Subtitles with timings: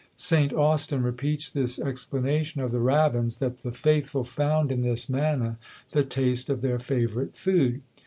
[0.15, 0.51] St.
[0.51, 5.59] Austin repeats this explanation of the Rabbins, that the faithful found in this manna
[5.91, 7.81] the taste of their favourite food!